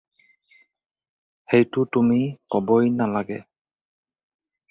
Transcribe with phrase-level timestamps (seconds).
[1.47, 2.19] সেইটো তুমি
[2.51, 3.39] ক'বই নালাগে।